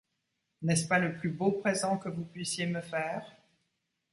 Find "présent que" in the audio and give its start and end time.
1.51-2.09